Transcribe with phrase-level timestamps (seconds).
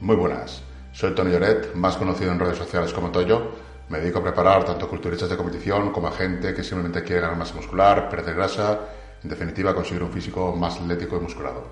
[0.00, 0.62] Muy buenas,
[0.92, 3.50] soy Tony Lloret, más conocido en redes sociales como Toyo.
[3.90, 7.36] Me dedico a preparar tanto culturistas de competición como a gente que simplemente quiere ganar
[7.36, 8.78] masa muscular, perder grasa,
[9.22, 11.66] en definitiva conseguir un físico más atlético y musculado.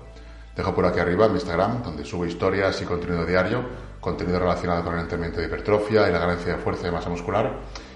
[0.55, 3.63] Dejo por aquí arriba mi Instagram, donde subo historias y contenido diario,
[3.99, 7.51] contenido relacionado con el entrenamiento de hipertrofia y la ganancia de fuerza y masa muscular.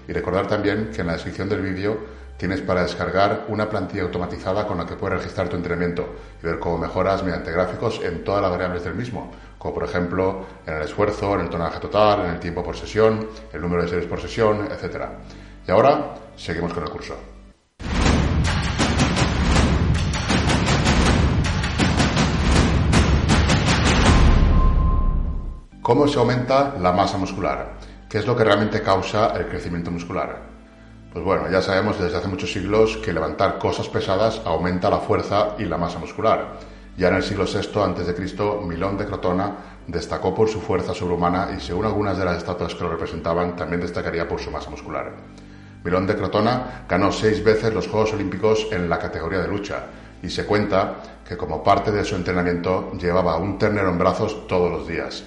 [0.08, 1.96] Y recordar también que en la descripción del vídeo
[2.36, 6.58] tienes para descargar una plantilla automatizada con la que puedes registrar tu entrenamiento y ver
[6.58, 9.30] cómo mejoras mediante gráficos en todas las variables del mismo,
[9.64, 13.26] como por ejemplo en el esfuerzo, en el tonaje total, en el tiempo por sesión,
[13.50, 15.06] el número de series por sesión, etc.
[15.66, 17.16] Y ahora seguimos con el curso.
[25.80, 27.78] ¿Cómo se aumenta la masa muscular?
[28.06, 30.42] ¿Qué es lo que realmente causa el crecimiento muscular?
[31.10, 35.54] Pues bueno, ya sabemos desde hace muchos siglos que levantar cosas pesadas aumenta la fuerza
[35.58, 36.73] y la masa muscular.
[36.96, 41.60] Ya en el siglo VI a.C., Milón de Crotona destacó por su fuerza sobrehumana y
[41.60, 45.12] según algunas de las estatuas que lo representaban, también destacaría por su masa muscular.
[45.82, 49.84] Milón de Crotona ganó seis veces los Juegos Olímpicos en la categoría de lucha
[50.22, 50.94] y se cuenta
[51.28, 55.24] que como parte de su entrenamiento llevaba un ternero en brazos todos los días.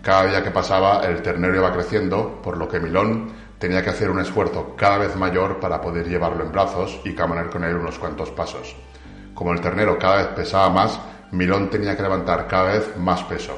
[0.00, 4.08] Cada día que pasaba el ternero iba creciendo, por lo que Milón tenía que hacer
[4.08, 7.98] un esfuerzo cada vez mayor para poder llevarlo en brazos y caminar con él unos
[7.98, 8.76] cuantos pasos.
[9.38, 10.98] Como el ternero cada vez pesaba más,
[11.30, 13.56] Milón tenía que levantar cada vez más peso.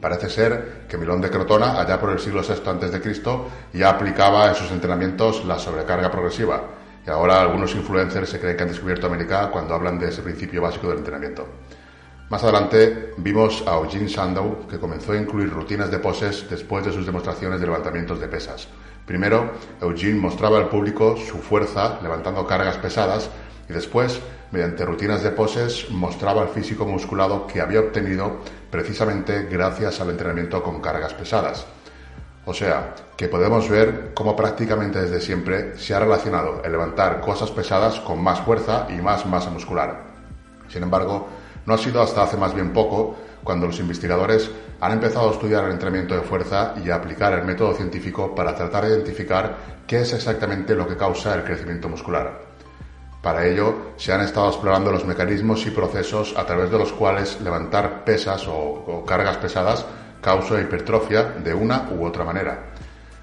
[0.00, 3.24] Parece ser que Milón de Crotona, allá por el siglo VI a.C.,
[3.72, 6.62] ya aplicaba en sus entrenamientos la sobrecarga progresiva,
[7.04, 10.62] y ahora algunos influencers se creen que han descubierto América cuando hablan de ese principio
[10.62, 11.48] básico del entrenamiento.
[12.30, 16.92] Más adelante vimos a Eugene Sandow que comenzó a incluir rutinas de poses después de
[16.92, 18.68] sus demostraciones de levantamientos de pesas.
[19.04, 23.28] Primero, Eugene mostraba al público su fuerza levantando cargas pesadas
[23.68, 28.38] y después, mediante rutinas de poses, mostraba el físico musculado que había obtenido
[28.70, 31.66] precisamente gracias al entrenamiento con cargas pesadas.
[32.44, 37.50] O sea, que podemos ver cómo prácticamente desde siempre se ha relacionado el levantar cosas
[37.52, 40.02] pesadas con más fuerza y más masa muscular.
[40.68, 41.28] Sin embargo,
[41.66, 44.50] no ha sido hasta hace más bien poco cuando los investigadores
[44.80, 48.54] han empezado a estudiar el entrenamiento de fuerza y a aplicar el método científico para
[48.54, 49.56] tratar de identificar
[49.86, 52.51] qué es exactamente lo que causa el crecimiento muscular.
[53.22, 57.40] Para ello, se han estado explorando los mecanismos y procesos a través de los cuales
[57.40, 59.86] levantar pesas o, cargas pesadas
[60.20, 62.72] causa hipertrofia de una u otra manera.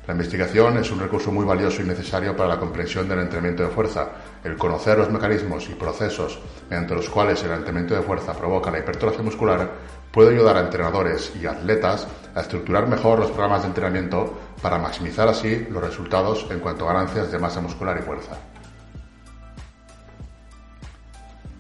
[0.08, 3.70] La investigación es un recurso muy valioso y necesario para la comprensión del entrenamiento de
[3.70, 4.08] fuerza.
[4.42, 6.40] El conocer los mecanismos y procesos
[6.70, 9.70] mediante los cuales el entrenamiento de fuerza provoca la hipertrofia muscular
[10.12, 15.28] puede ayudar a entrenadores y atletas a estructurar mejor los programas de entrenamiento para maximizar
[15.28, 18.38] así los resultados en cuanto a ganancias de masa muscular y fuerza.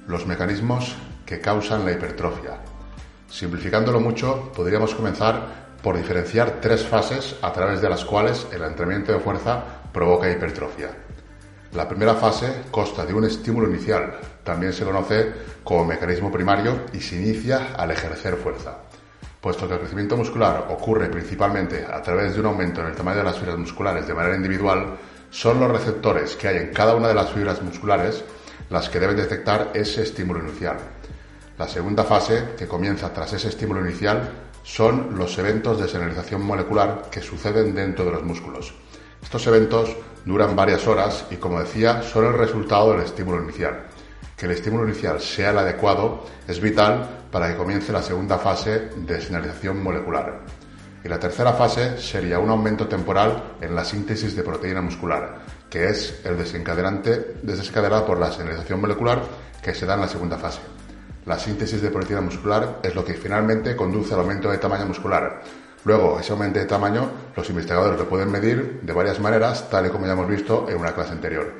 [0.10, 2.58] Los mecanismos que causan la hipertrofia.
[3.30, 9.12] Simplificándolo mucho, podríamos comenzar por diferenciar tres fases a través de las cuales el entrenamiento
[9.12, 10.90] de fuerza provoca hipertrofia.
[11.74, 15.32] La primera fase consta de un estímulo inicial, también se conoce
[15.64, 18.80] como mecanismo primario y se inicia al ejercer fuerza.
[19.40, 23.20] Puesto que el crecimiento muscular ocurre principalmente a través de un aumento en el tamaño
[23.20, 24.98] de las fibras musculares de manera individual,
[25.30, 28.24] son los receptores que hay en cada una de las fibras musculares
[28.70, 30.78] las que deben detectar ese estímulo inicial.
[31.58, 34.32] La segunda fase, que comienza tras ese estímulo inicial,
[34.64, 38.74] son los eventos de señalización molecular que suceden dentro de los músculos.
[39.22, 43.88] Estos eventos duran varias horas y, como decía, son el resultado del estímulo inicial.
[44.38, 48.92] Que el estímulo inicial sea el adecuado es vital para que comience la segunda fase
[48.96, 50.40] de señalización molecular.
[51.04, 55.90] Y la tercera fase sería un aumento temporal en la síntesis de proteína muscular, que
[55.90, 59.22] es el desencadenante desencadenado por la señalización molecular
[59.62, 60.62] que se da en la segunda fase.
[61.26, 65.44] La síntesis de proteína muscular es lo que finalmente conduce al aumento de tamaño muscular.
[65.86, 69.90] Luego, ese aumento de tamaño, los investigadores lo pueden medir de varias maneras, tal y
[69.90, 71.54] como ya hemos visto en una clase anterior.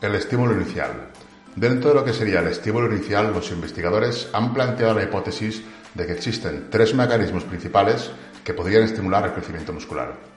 [0.00, 1.08] El estímulo inicial.
[1.56, 5.62] Dentro de lo que sería el estímulo inicial, los investigadores han planteado la hipótesis
[5.94, 8.10] de que existen tres mecanismos principales
[8.44, 10.29] que podrían estimular el crecimiento muscular.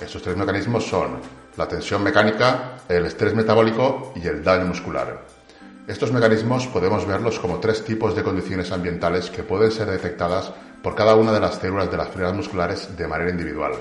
[0.00, 1.20] Estos tres mecanismos son
[1.56, 5.24] la tensión mecánica, el estrés metabólico y el daño muscular.
[5.86, 10.52] Estos mecanismos podemos verlos como tres tipos de condiciones ambientales que pueden ser detectadas
[10.82, 13.72] por cada una de las células de las fibras musculares de manera individual.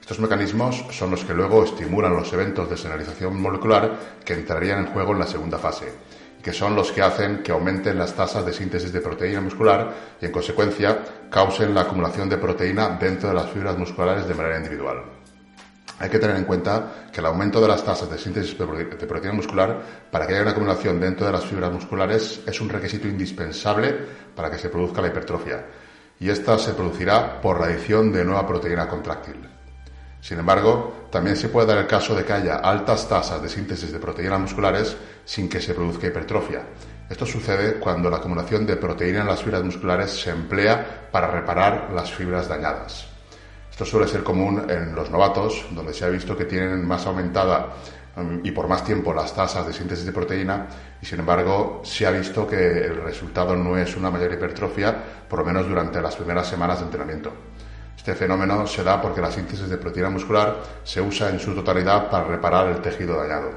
[0.00, 4.92] Estos mecanismos son los que luego estimulan los eventos de señalización molecular que entrarían en
[4.92, 5.86] juego en la segunda fase,
[6.38, 9.94] y que son los que hacen que aumenten las tasas de síntesis de proteína muscular
[10.20, 10.98] y, en consecuencia,
[11.30, 15.13] causen la acumulación de proteína dentro de las fibras musculares de manera individual.
[15.98, 19.32] Hay que tener en cuenta que el aumento de las tasas de síntesis de proteína
[19.32, 19.80] muscular
[20.10, 23.94] para que haya una acumulación dentro de las fibras musculares es un requisito indispensable
[24.34, 25.64] para que se produzca la hipertrofia.
[26.20, 29.48] y esta se producirá por la adición de nueva proteína contráctil.
[30.20, 33.92] Sin embargo, también se puede dar el caso de que haya altas tasas de síntesis
[33.92, 36.62] de proteínas musculares sin que se produzca hipertrofia.
[37.10, 41.90] Esto sucede cuando la acumulación de proteína en las fibras musculares se emplea para reparar
[41.92, 43.13] las fibras dañadas.
[43.74, 47.70] Esto suele ser común en los novatos, donde se ha visto que tienen más aumentada
[48.16, 50.68] um, y por más tiempo las tasas de síntesis de proteína
[51.02, 54.96] y sin embargo se ha visto que el resultado no es una mayor hipertrofia,
[55.28, 57.32] por lo menos durante las primeras semanas de entrenamiento.
[57.96, 62.08] Este fenómeno se da porque la síntesis de proteína muscular se usa en su totalidad
[62.08, 63.50] para reparar el tejido dañado.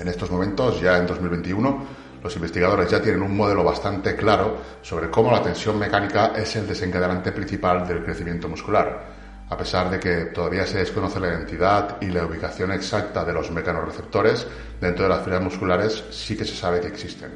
[0.00, 1.86] En estos momentos, ya en 2021,
[2.22, 6.66] los investigadores ya tienen un modelo bastante claro sobre cómo la tensión mecánica es el
[6.66, 12.06] desencadenante principal del crecimiento muscular, a pesar de que todavía se desconoce la identidad y
[12.06, 14.46] la ubicación exacta de los mecanorreceptores
[14.80, 17.30] dentro de las fibras musculares, sí que se sabe que existen.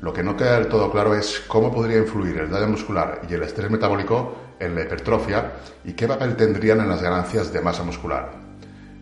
[0.00, 3.34] Lo que no queda del todo claro es cómo podría influir el daño muscular y
[3.34, 5.52] el estrés metabólico en la hipertrofia
[5.84, 8.47] y qué papel tendrían en las ganancias de masa muscular.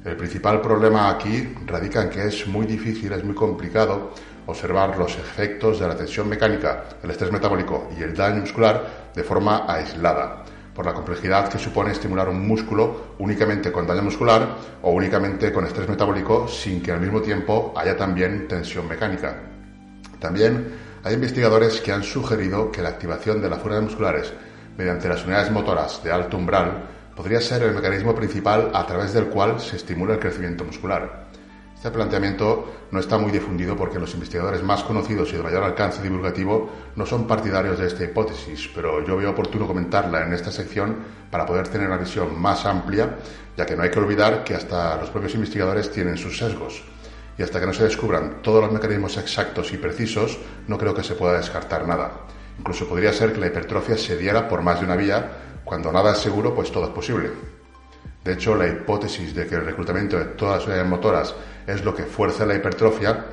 [0.07, 4.13] El principal problema aquí radica en que es muy difícil, es muy complicado
[4.47, 9.25] observar los efectos de la tensión mecánica, el estrés metabólico y el daño muscular de
[9.25, 14.47] forma aislada, por la complejidad que supone estimular un músculo únicamente con daño muscular
[14.83, 19.35] o únicamente con estrés metabólico sin que al mismo tiempo haya también tensión mecánica.
[20.21, 20.73] También
[21.03, 24.33] hay investigadores que han sugerido que la activación de las fuerzas musculares
[24.79, 29.27] mediante las unidades motoras de alto umbral podría ser el mecanismo principal a través del
[29.27, 31.27] cual se estimula el crecimiento muscular.
[31.75, 36.03] Este planteamiento no está muy difundido porque los investigadores más conocidos y de mayor alcance
[36.03, 40.97] divulgativo no son partidarios de esta hipótesis, pero yo veo oportuno comentarla en esta sección
[41.31, 43.17] para poder tener una visión más amplia,
[43.57, 46.83] ya que no hay que olvidar que hasta los propios investigadores tienen sus sesgos
[47.39, 51.03] y hasta que no se descubran todos los mecanismos exactos y precisos, no creo que
[51.03, 52.13] se pueda descartar nada.
[52.59, 56.13] Incluso podría ser que la hipertrofia se diera por más de una vía, cuando nada
[56.13, 57.29] es seguro, pues todo es posible.
[58.25, 61.35] De hecho, la hipótesis de que el reclutamiento de todas las unidades motoras
[61.67, 63.25] es lo que fuerza la hipertrofia,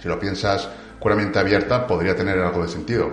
[0.00, 3.10] si lo piensas con mente abierta, podría tener algo de sentido.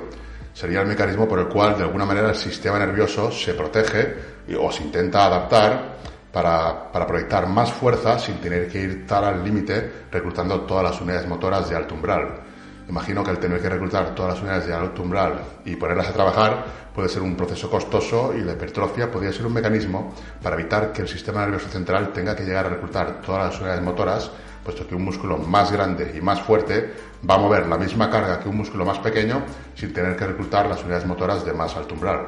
[0.54, 4.16] Sería el mecanismo por el cual, de alguna manera, el sistema nervioso se protege
[4.60, 5.96] o se intenta adaptar
[6.32, 11.28] para, proyectar más fuerza sin tener que ir tal al límite reclutando todas las unidades
[11.28, 12.42] motoras de alto umbral.
[12.88, 16.14] Imagino que el tener que reclutar todas las unidades de alto umbral y ponerlas a
[16.14, 20.94] trabajar puede ser un proceso costoso y la hipertrofia podría ser un mecanismo para evitar
[20.94, 24.32] que el sistema nervioso central tenga que llegar a reclutar todas las unidades motoras,
[24.64, 26.94] puesto que un músculo más grande y más fuerte
[27.28, 29.44] va a mover la misma carga que un músculo más pequeño
[29.74, 32.28] sin tener que reclutar las unidades motoras de más alto umbral.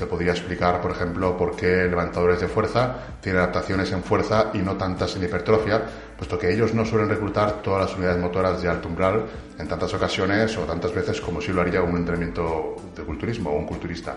[0.00, 4.58] Te podría explicar, por ejemplo, por qué levantadores de fuerza tienen adaptaciones en fuerza y
[4.60, 5.82] no tantas en hipertrofia,
[6.16, 9.26] puesto que ellos no suelen reclutar todas las unidades motoras de alto umbral
[9.58, 13.58] en tantas ocasiones o tantas veces como si lo haría un entrenamiento de culturismo o
[13.58, 14.16] un culturista.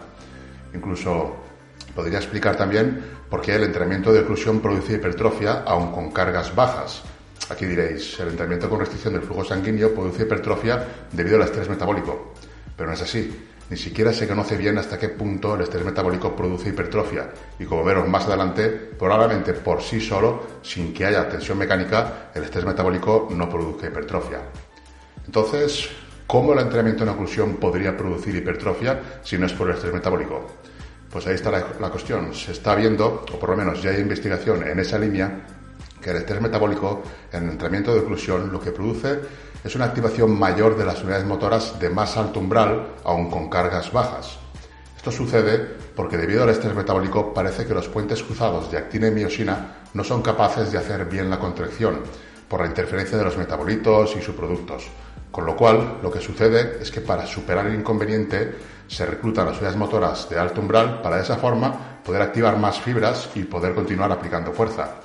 [0.74, 1.36] Incluso
[1.94, 7.04] podría explicar también por qué el entrenamiento de oclusión produce hipertrofia aun con cargas bajas.
[7.50, 10.82] Aquí diréis, el entrenamiento con restricción del flujo sanguíneo produce hipertrofia
[11.12, 12.36] debido al estrés metabólico,
[12.78, 13.50] pero no es así.
[13.70, 17.84] Ni siquiera se conoce bien hasta qué punto el estrés metabólico produce hipertrofia y como
[17.84, 23.30] veremos más adelante, probablemente por sí solo, sin que haya tensión mecánica, el estrés metabólico
[23.32, 24.40] no produzca hipertrofia.
[25.26, 25.90] Entonces,
[26.28, 30.46] ¿cómo el entrenamiento en oclusión podría producir hipertrofia si no es por el estrés metabólico?
[31.10, 32.34] Pues ahí está la, la cuestión.
[32.34, 35.46] Se está viendo, o por lo menos ya hay investigación en esa línea,
[36.04, 39.20] que el estrés metabólico en el entrenamiento de oclusión lo que produce
[39.64, 43.92] es una activación mayor de las unidades motoras de más alto umbral, aun con cargas
[43.92, 44.38] bajas.
[44.98, 45.58] Esto sucede
[45.96, 50.04] porque debido al estrés metabólico parece que los puentes cruzados de actina y miosina no
[50.04, 52.02] son capaces de hacer bien la contracción
[52.48, 54.88] por la interferencia de los metabolitos y subproductos.
[55.32, 58.56] Con lo cual, lo que sucede es que para superar el inconveniente
[58.88, 62.80] se reclutan las unidades motoras de alto umbral para de esa forma poder activar más
[62.80, 64.96] fibras y poder continuar aplicando fuerza.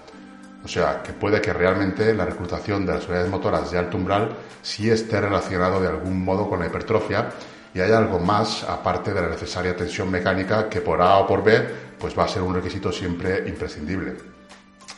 [0.64, 4.30] O sea, que puede que realmente la reclutación de las unidades motoras de alto umbral
[4.62, 7.30] sí esté relacionado de algún modo con la hipertrofia
[7.74, 11.44] y hay algo más aparte de la necesaria tensión mecánica que por A o por
[11.44, 11.62] B
[11.98, 14.16] pues va a ser un requisito siempre imprescindible.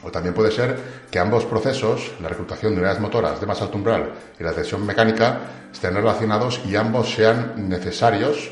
[0.03, 0.79] O también puede ser
[1.11, 4.87] que ambos procesos, la reclutación de unidades motoras de más alto umbral y la tensión
[4.87, 5.41] mecánica,
[5.73, 8.51] estén relacionados y ambos sean necesarios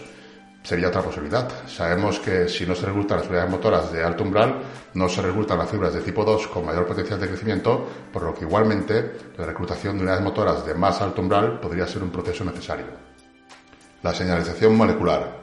[0.69, 1.49] sería otra posibilidad.
[1.67, 4.61] Sabemos que si no se reclutan las unidades motoras de alto umbral,
[4.93, 8.35] no se reclutan las fibras de tipo 2 con mayor potencial de crecimiento, por lo
[8.35, 12.45] que igualmente la reclutación de unidades motoras de más alto umbral podría ser un proceso
[12.45, 12.85] necesario.
[14.03, 15.39] La señalización molecular.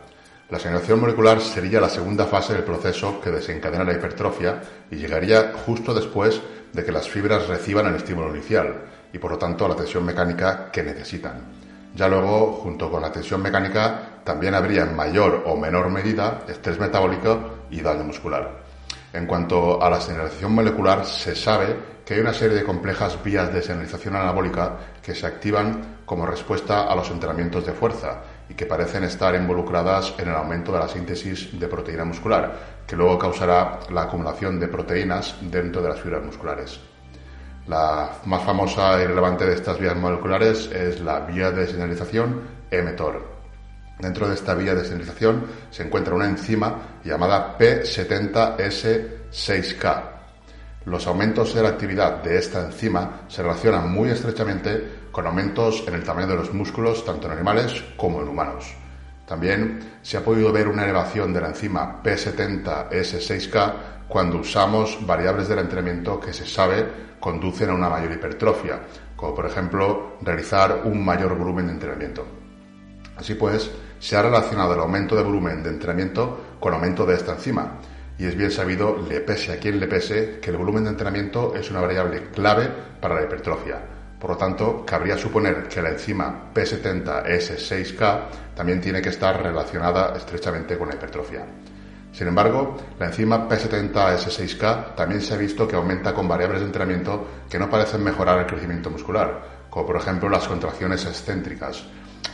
[0.51, 5.53] La señalización molecular sería la segunda fase del proceso que desencadena la hipertrofia y llegaría
[5.65, 6.39] justo después
[6.71, 8.79] de que las fibras reciban el estímulo inicial
[9.11, 11.65] y por lo tanto la tensión mecánica que necesitan.
[11.95, 16.79] Ya luego, junto con la tensión mecánica, también habría en mayor o menor medida estrés
[16.79, 18.65] metabólico y daño muscular.
[19.13, 23.53] En cuanto a la señalización molecular, se sabe que hay una serie de complejas vías
[23.53, 28.65] de señalización anabólica que se activan como respuesta a los entrenamientos de fuerza y que
[28.65, 33.79] parecen estar involucradas en el aumento de la síntesis de proteína muscular, que luego causará
[33.89, 36.79] la acumulación de proteínas dentro de las fibras musculares.
[37.67, 42.41] La más famosa y relevante de estas vías moleculares es la vía de señalización
[42.71, 43.34] mTOR.
[43.99, 50.03] Dentro de esta vía de señalización se encuentra una enzima llamada P70S6K.
[50.85, 55.95] Los aumentos de la actividad de esta enzima se relacionan muy estrechamente con aumentos en
[55.95, 58.75] el tamaño de los músculos tanto en animales como en humanos.
[59.25, 63.73] También se ha podido ver una elevación de la enzima P70S6K
[64.07, 68.81] cuando usamos variables del entrenamiento que se sabe conducen a una mayor hipertrofia,
[69.15, 72.27] como por ejemplo realizar un mayor volumen de entrenamiento.
[73.17, 73.71] Así pues,
[74.05, 77.79] se ha relacionado el aumento de volumen de entrenamiento con aumento de esta enzima.
[78.19, 81.55] Y es bien sabido, le pese a quien le pese, que el volumen de entrenamiento
[81.55, 82.69] es una variable clave
[83.01, 83.81] para la hipertrofia.
[84.19, 88.19] Por lo tanto, cabría suponer que la enzima P70S6K
[88.55, 91.43] también tiene que estar relacionada estrechamente con la hipertrofia.
[92.11, 97.27] Sin embargo, la enzima P70S6K también se ha visto que aumenta con variables de entrenamiento
[97.49, 101.83] que no parecen mejorar el crecimiento muscular, como por ejemplo las contracciones excéntricas.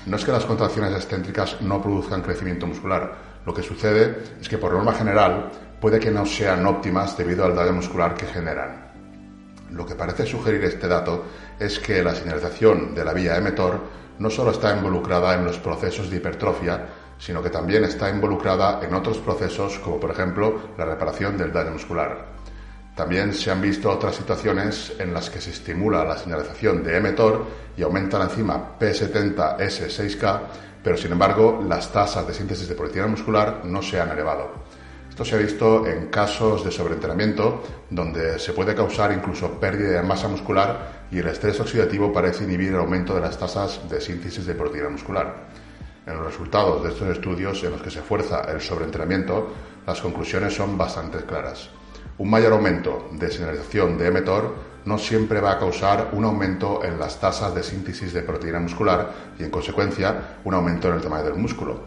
[0.05, 3.13] No es que las contracciones excéntricas no produzcan crecimiento muscular,
[3.45, 7.55] lo que sucede es que por norma general puede que no sean óptimas debido al
[7.55, 8.91] daño muscular que generan.
[9.71, 11.25] Lo que parece sugerir este dato
[11.59, 13.79] es que la señalización de la vía mTOR
[14.19, 18.93] no solo está involucrada en los procesos de hipertrofia, sino que también está involucrada en
[18.93, 22.30] otros procesos como por ejemplo la reparación del daño muscular.
[22.95, 27.45] También se han visto otras situaciones en las que se estimula la señalización de mTOR
[27.77, 30.39] y aumenta la enzima P70S6K,
[30.83, 34.51] pero sin embargo las tasas de síntesis de proteína muscular no se han elevado.
[35.09, 40.07] Esto se ha visto en casos de sobreentrenamiento, donde se puede causar incluso pérdida de
[40.07, 44.45] masa muscular y el estrés oxidativo parece inhibir el aumento de las tasas de síntesis
[44.45, 45.47] de proteína muscular.
[46.05, 49.53] En los resultados de estos estudios en los que se fuerza el sobreentrenamiento,
[49.85, 51.69] las conclusiones son bastante claras.
[52.21, 54.53] Un mayor aumento de señalización de mTOR
[54.85, 59.33] no siempre va a causar un aumento en las tasas de síntesis de proteína muscular
[59.39, 61.81] y, en consecuencia, un aumento en el tamaño del músculo.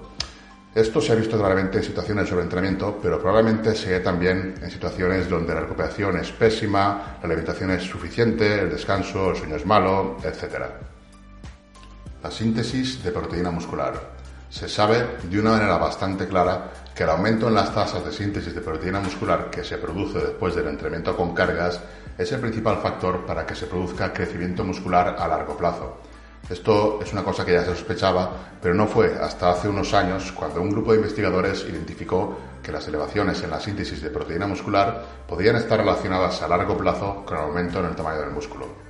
[0.75, 4.71] Esto se ha visto claramente en situaciones de sobreentrenamiento, pero probablemente se ve también en
[4.73, 9.65] situaciones donde la recuperación es pésima, la alimentación es suficiente, el descanso, el sueño es
[9.65, 10.65] malo, etc.
[12.25, 14.15] La síntesis de proteína muscular.
[14.51, 18.55] Se sabe de una manera bastante clara que el aumento en las tasas de síntesis
[18.55, 21.81] de proteína muscular que se produce después del entrenamiento con cargas
[22.17, 25.99] es el principal factor para que se produzca crecimiento muscular a largo plazo.
[26.49, 30.31] Esto es una cosa que ya se sospechaba, pero no fue hasta hace unos años
[30.33, 35.05] cuando un grupo de investigadores identificó que las elevaciones en la síntesis de proteína muscular
[35.27, 38.84] podían estar relacionadas a largo plazo con el aumento en el tamaño del músculo.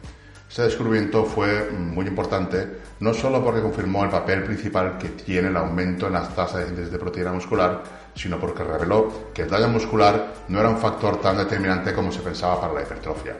[0.54, 5.56] Este descubrimiento fue muy importante no solo porque confirmó el papel principal que tiene el
[5.56, 7.82] aumento en las tasas de síntesis de proteína muscular,
[8.14, 12.20] sino porque reveló que el daño muscular no era un factor tan determinante como se
[12.20, 13.34] pensaba para la hipertrofia.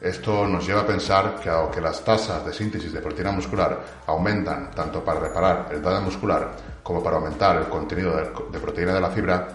[0.00, 4.70] Esto nos lleva a pensar que aunque las tasas de síntesis de proteína muscular aumentan
[4.70, 9.10] tanto para reparar el daño muscular como para aumentar el contenido de proteína de la
[9.10, 9.46] fibra,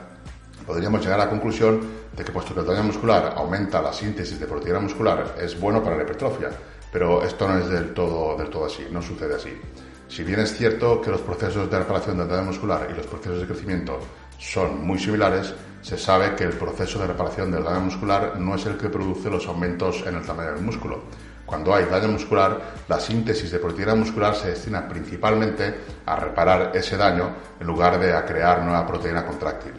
[0.68, 1.82] podríamos llegar a la conclusión
[2.16, 5.82] de que puesto que el daño muscular aumenta la síntesis de proteína muscular, es bueno
[5.82, 6.52] para la hipertrofia,
[6.92, 9.58] pero esto no es del todo, del todo así, no sucede así.
[10.08, 13.40] Si bien es cierto que los procesos de reparación del daño muscular y los procesos
[13.40, 13.98] de crecimiento
[14.38, 18.66] son muy similares, se sabe que el proceso de reparación del daño muscular no es
[18.66, 21.04] el que produce los aumentos en el tamaño del músculo.
[21.46, 26.98] Cuando hay daño muscular, la síntesis de proteína muscular se destina principalmente a reparar ese
[26.98, 27.30] daño
[27.60, 29.74] en lugar de a crear nueva proteína contráctil.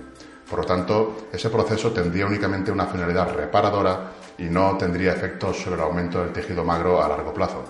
[0.49, 5.77] Por lo tanto, ese proceso tendría únicamente una finalidad reparadora y no tendría efectos sobre
[5.77, 7.65] el aumento del tejido magro a largo plazo.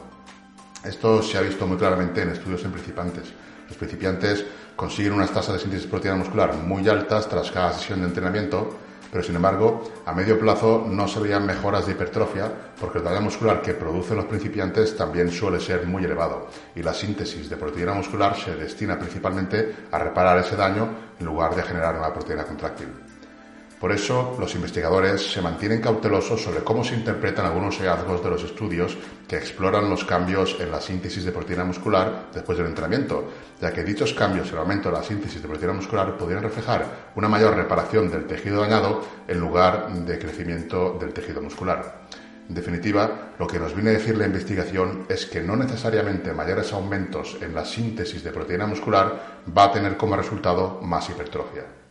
[0.85, 3.33] Esto se ha visto muy claramente en estudios en principiantes.
[3.69, 8.09] Los principiantes consiguen unas tasas de síntesis proteína muscular muy altas tras cada sesión de
[8.09, 8.76] entrenamiento,
[9.12, 12.50] pero sin embargo, a medio plazo no se veían mejoras de hipertrofia
[12.81, 16.95] porque el daño muscular que producen los principiantes también suele ser muy elevado y la
[16.95, 20.88] síntesis de proteína muscular se destina principalmente a reparar ese daño
[21.21, 22.88] en lugar de generar una proteína contráctil.
[23.82, 28.44] Por eso, los investigadores se mantienen cautelosos sobre cómo se interpretan algunos hallazgos de los
[28.44, 28.96] estudios
[29.26, 33.28] que exploran los cambios en la síntesis de proteína muscular después del entrenamiento,
[33.60, 37.10] ya que dichos cambios en el aumento de la síntesis de proteína muscular podrían reflejar
[37.16, 42.02] una mayor reparación del tejido dañado en lugar de crecimiento del tejido muscular.
[42.48, 46.72] En definitiva, lo que nos viene a decir la investigación es que no necesariamente mayores
[46.72, 51.81] aumentos en la síntesis de proteína muscular va a tener como resultado más hipertrofia.